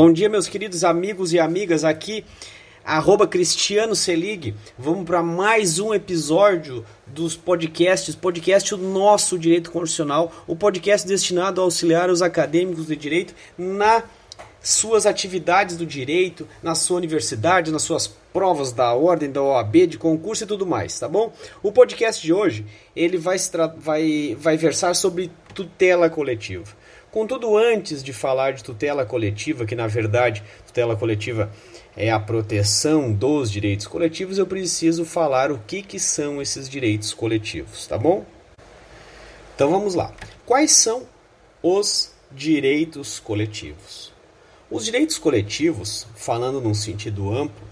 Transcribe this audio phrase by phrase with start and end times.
[0.00, 2.24] Bom dia, meus queridos amigos e amigas aqui,
[2.84, 4.54] arroba Cristiano Selig.
[4.78, 11.60] Vamos para mais um episódio dos podcasts, podcast do nosso Direito Constitucional, o podcast destinado
[11.60, 14.04] a auxiliar os acadêmicos de direito na
[14.62, 19.98] suas atividades do direito, na sua universidade, nas suas provas da ordem, da OAB, de
[19.98, 21.32] concurso e tudo mais, tá bom?
[21.60, 23.36] O podcast de hoje, ele vai,
[23.76, 26.77] vai, vai versar sobre tutela coletiva.
[27.10, 31.50] Contudo, antes de falar de tutela coletiva, que na verdade tutela coletiva
[31.96, 37.14] é a proteção dos direitos coletivos, eu preciso falar o que, que são esses direitos
[37.14, 38.24] coletivos, tá bom?
[39.54, 40.12] Então vamos lá.
[40.44, 41.06] Quais são
[41.62, 44.12] os direitos coletivos?
[44.70, 47.66] Os direitos coletivos, falando num sentido amplo,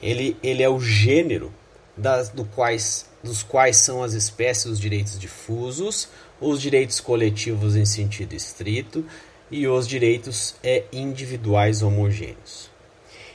[0.00, 1.52] ele, ele é o gênero
[1.96, 6.08] das, do quais, dos quais são as espécies dos direitos difusos,
[6.40, 9.04] os direitos coletivos em sentido estrito
[9.50, 12.70] e os direitos é, individuais homogêneos.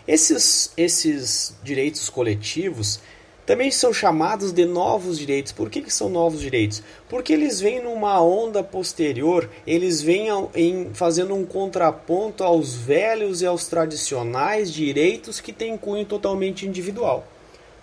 [0.07, 2.99] Esses, esses direitos coletivos
[3.45, 5.51] também são chamados de novos direitos.
[5.51, 6.81] Por que, que são novos direitos?
[7.07, 13.45] Porque eles vêm numa onda posterior, eles vêm em, fazendo um contraponto aos velhos e
[13.45, 17.27] aos tradicionais direitos que têm cunho totalmente individual.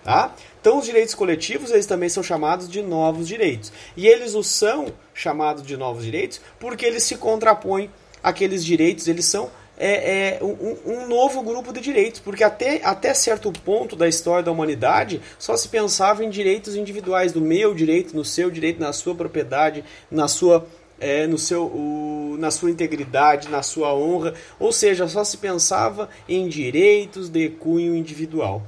[0.04, 0.34] Tá?
[0.60, 3.72] Então, os direitos coletivos eles também são chamados de novos direitos.
[3.96, 7.90] E eles o são chamados de novos direitos porque eles se contrapõem
[8.22, 13.14] àqueles direitos, eles são é, é um, um, novo grupo de direitos, porque até, até
[13.14, 18.14] certo ponto da história da humanidade só se pensava em direitos individuais, do meu direito,
[18.14, 20.66] no seu direito, na sua propriedade, na sua
[21.00, 26.08] é, no seu, o, na sua integridade, na sua honra, ou seja, só se pensava
[26.28, 28.62] em direitos de cunho individual.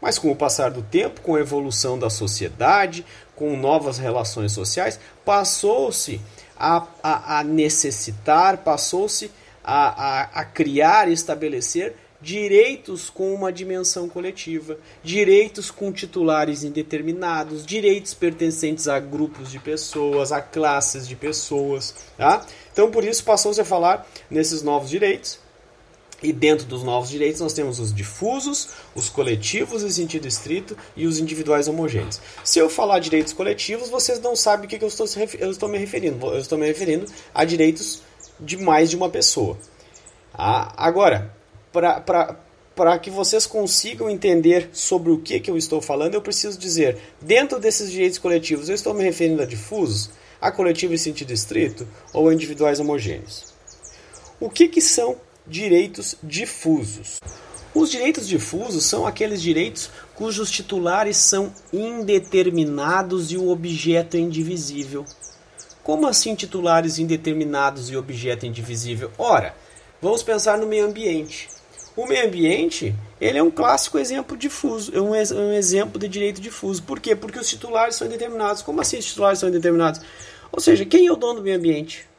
[0.00, 3.04] Mas com o passar do tempo, com a evolução da sociedade,
[3.36, 6.20] com novas relações sociais, passou-se
[6.56, 9.30] a, a, a, necessitar, passou-se
[9.62, 17.64] a, a, a criar e estabelecer direitos com uma dimensão coletiva, direitos com titulares indeterminados,
[17.64, 21.94] direitos pertencentes a grupos de pessoas, a classes de pessoas.
[22.16, 22.44] Tá?
[22.72, 25.38] Então, por isso, passou-se a falar nesses novos direitos
[26.22, 31.06] e dentro dos novos direitos nós temos os difusos, os coletivos em sentido estrito e
[31.06, 32.20] os individuais homogêneos.
[32.44, 35.06] Se eu falar direitos coletivos, vocês não sabem o que, eu, estou,
[35.38, 36.26] eu estou me referindo.
[36.26, 38.02] Eu estou me referindo a direitos
[38.38, 39.58] de mais de uma pessoa.
[40.32, 41.34] Ah, agora,
[41.72, 46.98] para que vocês consigam entender sobre o que, que eu estou falando, eu preciso dizer,
[47.20, 50.10] dentro desses direitos coletivos, eu estou me referindo a difusos,
[50.40, 53.52] a coletivos em sentido estrito ou a individuais homogêneos.
[54.38, 55.18] O que, que são
[55.50, 57.18] direitos difusos.
[57.74, 65.04] Os direitos difusos são aqueles direitos cujos titulares são indeterminados e o objeto é indivisível.
[65.82, 69.10] Como assim titulares indeterminados e objeto indivisível?
[69.18, 69.54] Ora,
[70.00, 71.48] vamos pensar no meio ambiente.
[71.96, 76.40] O meio ambiente ele é um clássico exemplo difuso, é um, um exemplo de direito
[76.40, 76.82] difuso.
[76.82, 77.16] Por quê?
[77.16, 78.62] Porque os titulares são indeterminados.
[78.62, 80.00] Como assim os titulares são indeterminados?
[80.52, 82.09] Ou seja, quem é o dono do meio ambiente?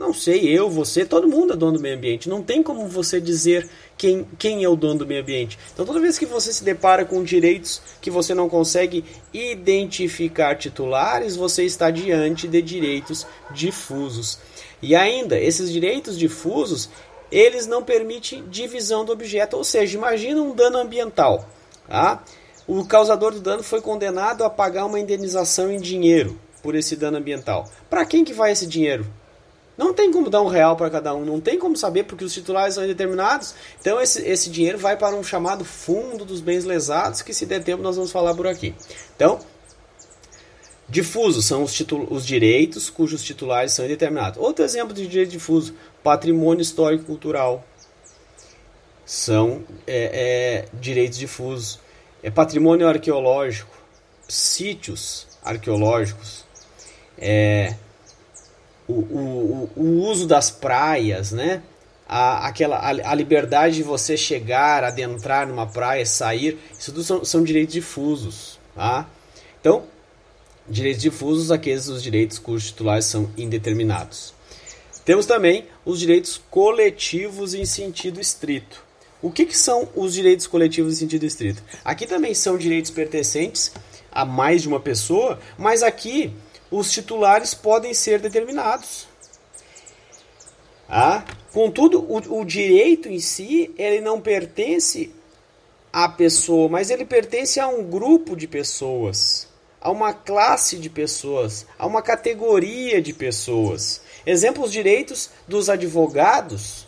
[0.00, 2.26] Não sei, eu, você, todo mundo é dono do meio ambiente.
[2.26, 3.68] Não tem como você dizer
[3.98, 5.58] quem, quem é o dono do meio ambiente.
[5.74, 11.36] Então, toda vez que você se depara com direitos que você não consegue identificar titulares,
[11.36, 14.38] você está diante de direitos difusos.
[14.80, 16.88] E ainda, esses direitos difusos,
[17.30, 19.58] eles não permitem divisão do objeto.
[19.58, 21.46] Ou seja, imagina um dano ambiental.
[21.86, 22.24] Tá?
[22.66, 27.18] O causador do dano foi condenado a pagar uma indenização em dinheiro por esse dano
[27.18, 27.68] ambiental.
[27.90, 29.19] Para quem que vai esse dinheiro?
[29.80, 32.34] Não tem como dar um real para cada um, não tem como saber porque os
[32.34, 33.54] titulares são indeterminados.
[33.80, 37.64] Então esse, esse dinheiro vai para um chamado fundo dos bens lesados, que se der
[37.64, 38.74] tempo nós vamos falar por aqui.
[39.16, 39.40] Então,
[40.86, 44.38] difusos são os, os direitos cujos titulares são indeterminados.
[44.38, 47.64] Outro exemplo de direito difuso, patrimônio histórico cultural.
[49.06, 51.80] São é, é, direitos difusos.
[52.22, 53.74] É patrimônio arqueológico,
[54.28, 56.44] sítios arqueológicos,
[57.16, 57.76] é,
[58.90, 61.62] o, o, o uso das praias, né?
[62.08, 67.24] A, aquela, a, a, liberdade de você chegar, adentrar numa praia, sair, isso tudo são,
[67.24, 68.58] são direitos difusos.
[68.74, 69.08] Tá?
[69.60, 69.84] Então,
[70.68, 74.34] direitos difusos, aqueles os direitos cujos titulares são indeterminados.
[75.04, 78.84] Temos também os direitos coletivos em sentido estrito.
[79.22, 81.62] O que, que são os direitos coletivos em sentido estrito?
[81.84, 83.72] Aqui também são direitos pertencentes
[84.10, 86.32] a mais de uma pessoa, mas aqui
[86.70, 89.08] os titulares podem ser determinados.
[90.88, 95.12] Ah, contudo, o, o direito em si ele não pertence
[95.92, 99.48] à pessoa, mas ele pertence a um grupo de pessoas,
[99.80, 104.00] a uma classe de pessoas, a uma categoria de pessoas.
[104.26, 106.86] Exemplos direitos dos advogados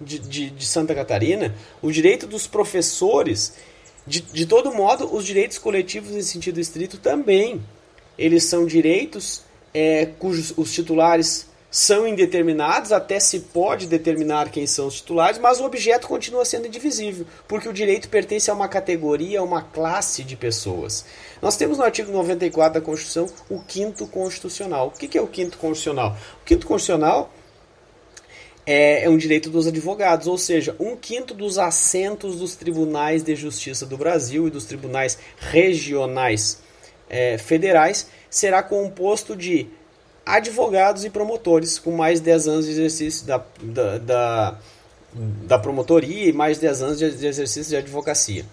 [0.00, 3.54] de, de, de Santa Catarina, o direito dos professores,
[4.06, 7.60] de, de todo modo, os direitos coletivos em sentido estrito também
[8.18, 9.42] eles são direitos
[9.72, 15.60] é, cujos os titulares são indeterminados, até se pode determinar quem são os titulares, mas
[15.60, 20.24] o objeto continua sendo indivisível, porque o direito pertence a uma categoria, a uma classe
[20.24, 21.04] de pessoas.
[21.42, 24.88] Nós temos no artigo 94 da Constituição o quinto constitucional.
[24.88, 26.16] O que é o quinto constitucional?
[26.40, 27.30] O quinto constitucional
[28.64, 33.36] é, é um direito dos advogados, ou seja, um quinto dos assentos dos tribunais de
[33.36, 36.66] justiça do Brasil e dos tribunais regionais
[37.08, 39.68] é, federais será composto de
[40.24, 44.58] advogados e promotores com mais de 10 anos de exercício da, da, da,
[45.14, 48.44] da promotoria e mais de 10 anos de exercício de advocacia.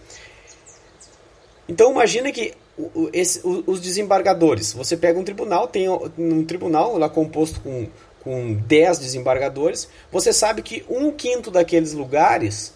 [1.67, 2.53] Então imagina que
[3.65, 7.87] os desembargadores, você pega um tribunal, tem um tribunal lá composto com,
[8.21, 12.73] com 10 desembargadores, você sabe que um quinto daqueles lugares,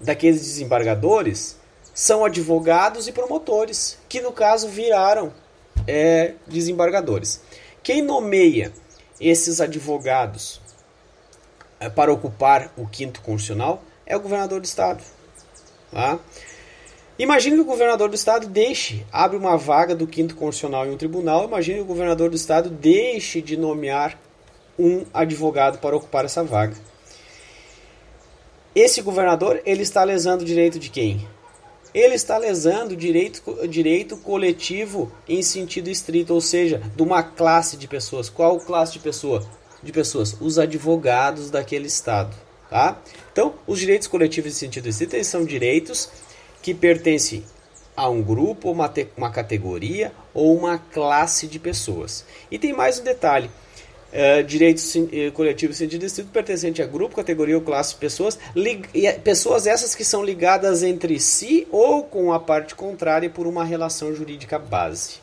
[0.00, 1.56] daqueles desembargadores,
[1.94, 5.32] são advogados e promotores, que no caso viraram
[5.86, 7.40] é, desembargadores.
[7.82, 8.72] Quem nomeia
[9.20, 10.60] esses advogados
[11.78, 15.02] é, para ocupar o quinto constitucional é o governador do estado.
[15.92, 16.18] Tá?
[17.16, 20.96] Imagine que o governador do estado deixe, abre uma vaga do quinto constitucional em um
[20.96, 24.18] tribunal, imagine que o governador do estado deixe de nomear
[24.76, 26.74] um advogado para ocupar essa vaga.
[28.74, 31.28] Esse governador, ele está lesando o direito de quem?
[31.94, 37.86] Ele está lesando direito, direito coletivo em sentido estrito, ou seja, de uma classe de
[37.86, 38.28] pessoas.
[38.28, 39.46] Qual classe de pessoa?
[39.80, 42.34] De pessoas, os advogados daquele estado,
[42.68, 43.00] tá?
[43.30, 46.08] Então, os direitos coletivos em sentido estrito são direitos
[46.62, 47.44] que pertencem
[47.96, 52.24] a um grupo, uma, uma categoria ou uma classe de pessoas.
[52.50, 53.50] E tem mais um detalhe.
[54.14, 58.38] Uh, direitos uh, coletivos em sentido estrito pertencente a grupo, categoria ou classe de pessoas,
[59.24, 64.14] pessoas essas que são ligadas entre si ou com a parte contrária por uma relação
[64.14, 65.16] jurídica base.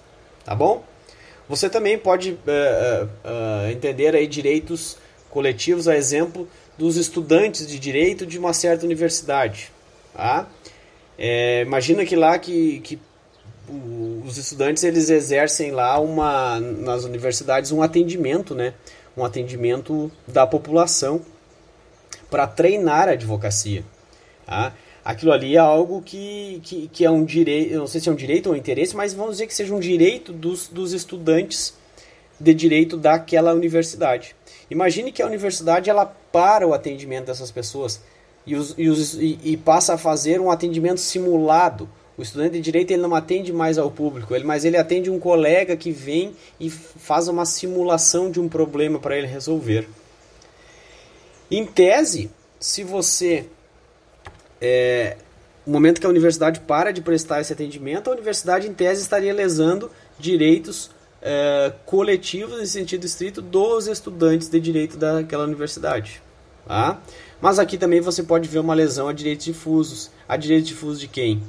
[0.43, 0.83] Tá bom?
[1.47, 4.97] Você também pode uh, entender aí direitos
[5.29, 6.47] coletivos, a exemplo
[6.77, 9.71] dos estudantes de direito de uma certa universidade.
[10.13, 10.47] Tá?
[11.17, 12.99] É, imagina que lá que, que
[14.25, 18.73] os estudantes eles exercem lá uma nas universidades um atendimento, né?
[19.15, 21.21] Um atendimento da população
[22.29, 23.83] para treinar a advocacia.
[24.45, 24.73] Tá?
[25.03, 28.15] Aquilo ali é algo que, que, que, é um direito, não sei se é um
[28.15, 31.73] direito ou um interesse, mas vamos dizer que seja um direito dos, dos estudantes
[32.39, 34.35] de direito daquela universidade.
[34.69, 38.01] Imagine que a universidade ela para o atendimento dessas pessoas
[38.45, 41.89] e, os, e, os, e, e passa a fazer um atendimento simulado
[42.21, 45.19] o estudante de direito ele não atende mais ao público, ele, mas ele atende um
[45.19, 49.89] colega que vem e faz uma simulação de um problema para ele resolver.
[51.49, 53.47] Em tese, se você.
[54.61, 55.17] É,
[55.65, 59.33] no momento que a universidade para de prestar esse atendimento, a universidade, em tese, estaria
[59.33, 60.91] lesando direitos
[61.23, 66.21] é, coletivos, em sentido estrito, dos estudantes de direito daquela universidade.
[66.67, 67.01] Tá?
[67.41, 70.11] Mas aqui também você pode ver uma lesão a direitos difusos.
[70.29, 71.41] A direitos difusos de quem?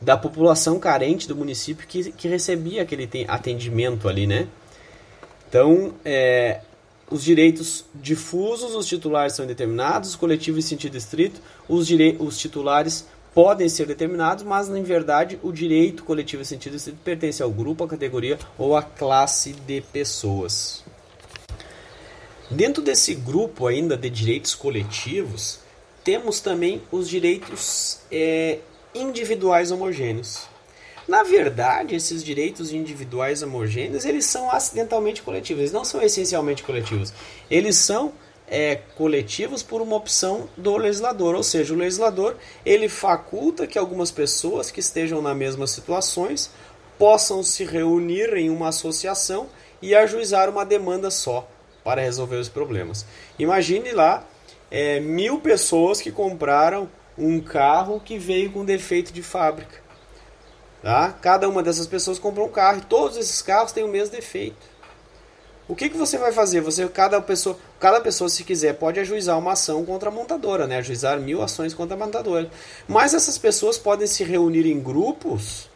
[0.00, 4.46] Da população carente do município que, que recebia aquele atendimento ali, né?
[5.48, 6.60] Então, é,
[7.10, 11.88] os direitos difusos, os titulares são determinados, os coletivos em sentido estrito, os,
[12.18, 17.42] os titulares podem ser determinados, mas na verdade o direito coletivo em sentido estrito pertence
[17.42, 20.82] ao grupo, à categoria ou à classe de pessoas.
[22.50, 25.60] Dentro desse grupo ainda de direitos coletivos,
[26.02, 28.60] temos também os direitos é,
[28.96, 30.48] individuais homogêneos.
[31.06, 37.12] Na verdade, esses direitos individuais homogêneos, eles são acidentalmente coletivos, eles não são essencialmente coletivos.
[37.48, 38.12] Eles são
[38.48, 44.10] é, coletivos por uma opção do legislador, ou seja, o legislador ele faculta que algumas
[44.10, 46.50] pessoas que estejam nas mesmas situações
[46.98, 49.46] possam se reunir em uma associação
[49.80, 51.48] e ajuizar uma demanda só
[51.84, 53.06] para resolver os problemas.
[53.38, 54.26] Imagine lá
[54.70, 56.88] é, mil pessoas que compraram
[57.18, 59.84] um carro que veio com defeito de fábrica.
[60.82, 61.12] Tá?
[61.20, 64.76] Cada uma dessas pessoas comprou um carro e todos esses carros têm o mesmo defeito.
[65.68, 66.60] O que, que você vai fazer?
[66.60, 70.78] Você, cada pessoa, cada pessoa, se quiser, pode ajuizar uma ação contra a montadora, né?
[70.78, 72.48] Ajuizar mil ações contra a montadora.
[72.86, 75.68] Mas essas pessoas podem se reunir em grupos,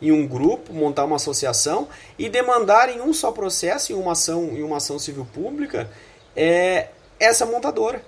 [0.00, 4.50] em um grupo, montar uma associação e demandar em um só processo, em uma ação,
[4.52, 5.90] em uma ação civil pública,
[6.36, 8.00] é, essa montadora.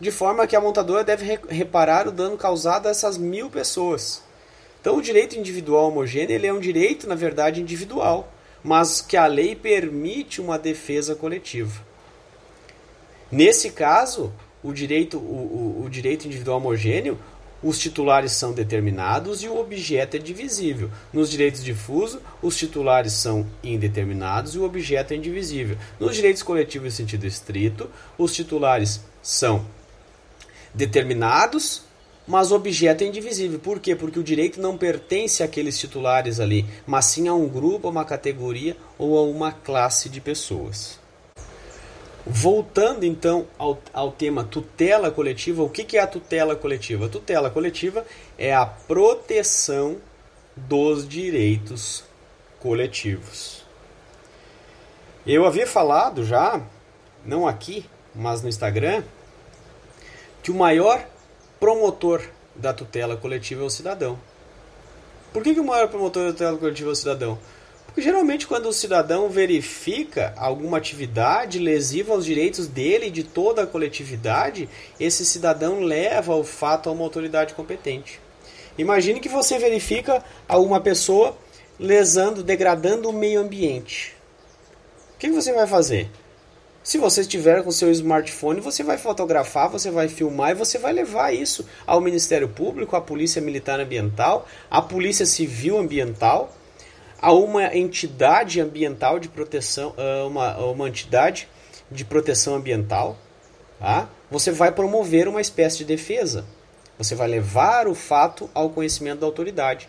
[0.00, 4.22] De forma que a montadora deve reparar o dano causado a essas mil pessoas.
[4.80, 9.26] Então, o direito individual homogêneo ele é um direito, na verdade, individual mas que a
[9.26, 11.86] lei permite uma defesa coletiva.
[13.30, 17.18] Nesse caso, o direito, o, o, o direito individual homogêneo,
[17.62, 20.90] os titulares são determinados e o objeto é divisível.
[21.12, 25.76] Nos direitos difusos, os titulares são indeterminados e o objeto é indivisível.
[25.98, 29.66] Nos direitos coletivos em sentido estrito, os titulares são
[30.74, 31.88] determinados
[32.28, 33.58] mas objeto é indivisível.
[33.58, 33.96] Por quê?
[33.96, 38.04] Porque o direito não pertence àqueles titulares ali, mas sim a um grupo, a uma
[38.04, 41.00] categoria ou a uma classe de pessoas.
[42.26, 47.06] Voltando então ao, ao tema tutela coletiva, o que, que é a tutela coletiva?
[47.06, 48.04] A tutela coletiva
[48.36, 49.96] é a proteção
[50.54, 52.04] dos direitos
[52.60, 53.64] coletivos.
[55.26, 56.60] Eu havia falado já,
[57.24, 59.02] não aqui, mas no Instagram,
[60.42, 61.06] que o maior
[61.58, 62.22] promotor
[62.54, 64.18] da tutela coletiva é o cidadão.
[65.32, 67.38] Por que, que o maior promotor da tutela coletiva é o cidadão?
[67.86, 73.62] Porque geralmente quando o cidadão verifica alguma atividade lesiva aos direitos dele e de toda
[73.62, 74.68] a coletividade,
[75.00, 78.20] esse cidadão leva o fato a uma autoridade competente.
[78.76, 81.36] Imagine que você verifica alguma pessoa
[81.78, 84.14] lesando, degradando o meio ambiente.
[85.14, 86.08] O que você vai fazer?
[86.88, 90.90] Se você estiver com seu smartphone, você vai fotografar, você vai filmar e você vai
[90.90, 96.50] levar isso ao Ministério Público, à Polícia Militar Ambiental, à Polícia Civil Ambiental,
[97.20, 99.94] a uma entidade ambiental de proteção,
[100.26, 101.46] uma, uma entidade
[101.90, 103.18] de proteção ambiental.
[103.78, 104.08] Tá?
[104.30, 106.46] Você vai promover uma espécie de defesa.
[106.96, 109.86] Você vai levar o fato ao conhecimento da autoridade.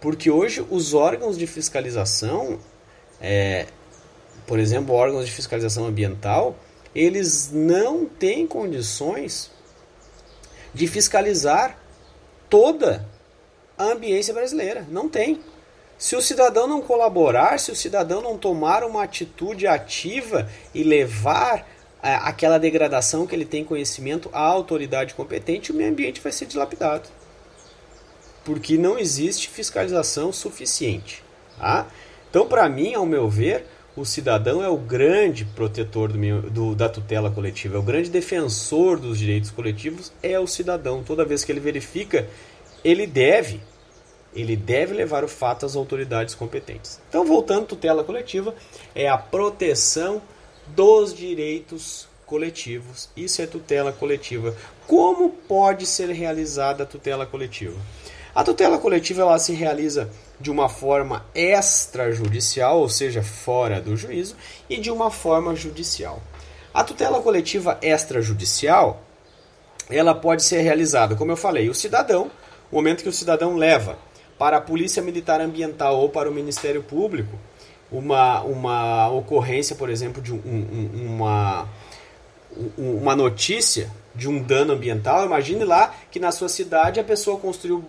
[0.00, 2.58] Porque hoje os órgãos de fiscalização,
[3.20, 3.66] é,
[4.48, 6.56] por exemplo, órgãos de fiscalização ambiental,
[6.94, 9.50] eles não têm condições
[10.72, 11.78] de fiscalizar
[12.48, 13.06] toda
[13.76, 14.86] a ambiência brasileira.
[14.90, 15.40] Não tem.
[15.98, 21.68] Se o cidadão não colaborar, se o cidadão não tomar uma atitude ativa e levar
[22.02, 26.46] é, aquela degradação que ele tem conhecimento à autoridade competente, o meio ambiente vai ser
[26.46, 27.08] dilapidado.
[28.44, 31.22] Porque não existe fiscalização suficiente.
[31.58, 31.86] Tá?
[32.30, 33.66] Então, para mim, ao meu ver,
[33.98, 38.98] o cidadão é o grande protetor do, do, da tutela coletiva, é o grande defensor
[38.98, 41.02] dos direitos coletivos, é o cidadão.
[41.02, 42.28] Toda vez que ele verifica,
[42.84, 43.60] ele deve,
[44.34, 47.00] ele deve levar o fato às autoridades competentes.
[47.08, 48.54] Então, voltando, tutela coletiva
[48.94, 50.22] é a proteção
[50.68, 53.08] dos direitos coletivos.
[53.16, 54.54] Isso é tutela coletiva.
[54.86, 57.76] Como pode ser realizada a tutela coletiva?
[58.34, 60.08] A tutela coletiva ela se realiza
[60.40, 64.36] de uma forma extrajudicial, ou seja, fora do juízo,
[64.68, 66.22] e de uma forma judicial.
[66.72, 69.02] A tutela coletiva extrajudicial,
[69.90, 72.30] ela pode ser realizada, como eu falei, o cidadão,
[72.70, 73.98] o momento que o cidadão leva
[74.38, 77.36] para a Polícia Militar Ambiental ou para o Ministério Público
[77.90, 81.68] uma, uma ocorrência, por exemplo, de um, um, uma,
[82.76, 85.24] uma notícia de um dano ambiental.
[85.24, 87.84] Imagine lá que na sua cidade a pessoa construiu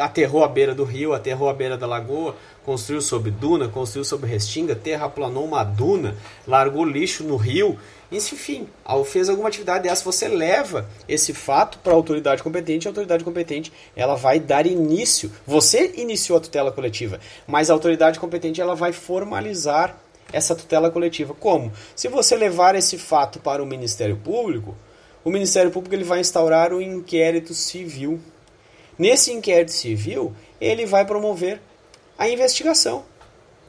[0.00, 4.30] aterrou à beira do rio, aterrou à beira da lagoa, construiu sobre duna, construiu sobre
[4.30, 7.78] restinga, terraplanou uma duna, largou lixo no rio,
[8.12, 8.68] enfim,
[9.06, 13.72] fez alguma atividade dessa, você leva esse fato para a autoridade competente, a autoridade competente
[13.94, 15.30] ela vai dar início.
[15.46, 19.96] Você iniciou a tutela coletiva, mas a autoridade competente ela vai formalizar
[20.32, 21.34] essa tutela coletiva.
[21.34, 21.72] Como?
[21.94, 24.76] Se você levar esse fato para o Ministério Público,
[25.24, 28.20] o Ministério Público ele vai instaurar um inquérito civil
[29.00, 31.58] Nesse inquérito civil, ele vai promover
[32.18, 33.02] a investigação.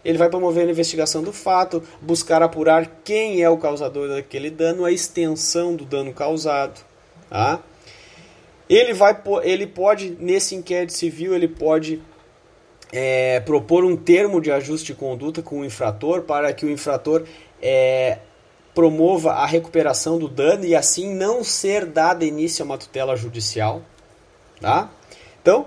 [0.04, 4.84] ele vai promover a investigação do fato, buscar apurar quem é o causador daquele dano,
[4.84, 6.82] a extensão do dano causado.
[7.30, 7.62] Tá?
[8.68, 12.02] Ele, vai, ele pode, nesse inquérito civil, ele pode
[12.92, 17.24] é, propor um termo de ajuste de conduta com o infrator para que o infrator
[17.62, 18.18] é,
[18.76, 23.82] promova a recuperação do dano e assim não ser dada início a uma tutela judicial.
[24.60, 24.92] Tá?
[25.42, 25.66] Então,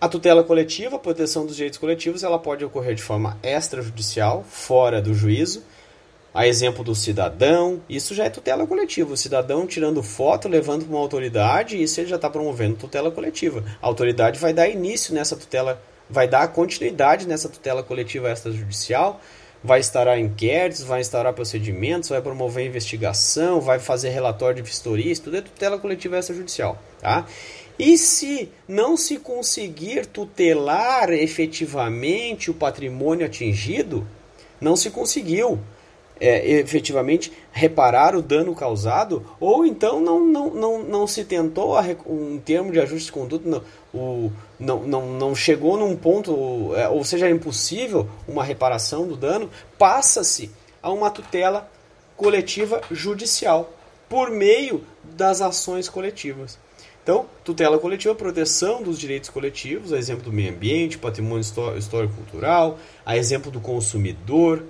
[0.00, 5.02] a tutela coletiva, a proteção dos direitos coletivos, ela pode ocorrer de forma extrajudicial, fora
[5.02, 5.62] do juízo.
[6.32, 9.12] A exemplo do cidadão, isso já é tutela coletiva.
[9.12, 13.64] O cidadão tirando foto, levando para uma autoridade, isso ele já está promovendo tutela coletiva.
[13.82, 19.20] A autoridade vai dar início nessa tutela, vai dar continuidade nessa tutela coletiva extrajudicial,
[19.64, 25.22] vai instaurar inquéritos, vai instaurar procedimentos, vai promover investigação, vai fazer relatório de vistoria, isso
[25.22, 26.80] tudo é tutela coletiva extrajudicial.
[27.00, 27.26] Tá?
[27.78, 34.06] E se não se conseguir tutelar efetivamente o patrimônio atingido,
[34.60, 35.60] não se conseguiu
[36.20, 42.38] é, efetivamente reparar o dano causado, ou então não, não, não, não se tentou um
[42.38, 43.62] termo de ajuste de conduta, não,
[43.94, 49.16] o, não, não, não chegou num ponto, é, ou seja, é impossível uma reparação do
[49.16, 50.50] dano, passa-se
[50.82, 51.70] a uma tutela
[52.16, 53.72] coletiva judicial
[54.08, 56.58] por meio das ações coletivas.
[57.08, 61.40] Então, tutela coletiva, proteção dos direitos coletivos, a exemplo do meio ambiente, patrimônio
[61.78, 64.62] histórico-cultural, a exemplo do consumidor,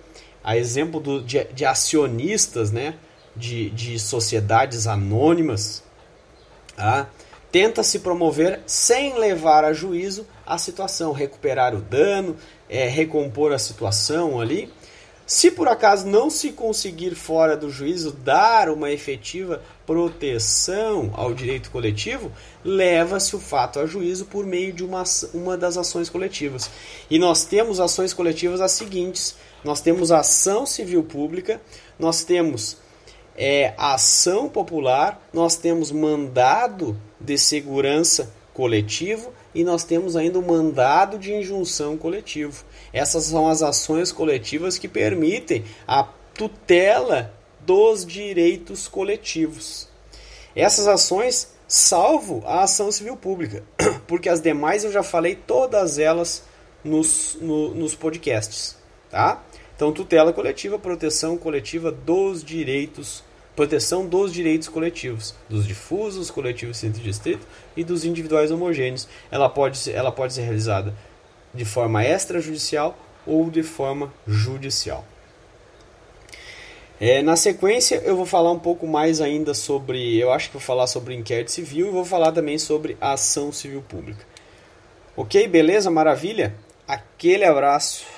[0.44, 2.94] a exemplo do, de, de acionistas, né,
[3.34, 5.82] de, de sociedades anônimas.
[6.76, 7.08] Tá?
[7.50, 12.36] Tenta se promover sem levar a juízo a situação, recuperar o dano,
[12.68, 14.72] é, recompor a situação ali
[15.28, 21.70] se por acaso não se conseguir fora do juízo dar uma efetiva proteção ao direito
[21.70, 22.32] coletivo,
[22.64, 25.04] leva-se o fato a juízo por meio de uma,
[25.34, 26.70] uma das ações coletivas.
[27.10, 31.60] E nós temos ações coletivas as seguintes: nós temos ação civil pública,
[31.98, 32.78] nós temos
[33.36, 41.18] é, ação popular, nós temos mandado de segurança coletivo e nós temos ainda o mandado
[41.18, 42.64] de injunção coletivo.
[42.92, 47.34] Essas são as ações coletivas que permitem a tutela
[47.66, 49.88] dos direitos coletivos.
[50.54, 53.64] Essas ações, salvo a ação civil pública,
[54.06, 56.44] porque as demais eu já falei todas elas
[56.84, 58.76] nos, no, nos podcasts.
[59.10, 59.42] Tá?
[59.74, 63.24] Então, tutela coletiva, proteção coletiva dos direitos,
[63.58, 67.44] proteção dos direitos coletivos, dos difusos, coletivos centro distrito
[67.76, 69.08] e dos individuais homogêneos.
[69.32, 70.94] Ela pode, ser, ela pode ser realizada
[71.52, 75.04] de forma extrajudicial ou de forma judicial.
[77.00, 80.16] É, na sequência, eu vou falar um pouco mais ainda sobre.
[80.16, 83.50] Eu acho que vou falar sobre inquérito civil e vou falar também sobre a ação
[83.50, 84.24] civil pública.
[85.16, 85.48] Ok?
[85.48, 85.90] Beleza?
[85.90, 86.54] Maravilha?
[86.86, 88.17] Aquele abraço.